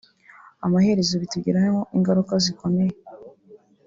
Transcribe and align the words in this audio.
amaherezo 0.65 1.13
bitugiraho 1.21 1.79
ingaruka 1.95 2.33
zikomeye 2.45 2.95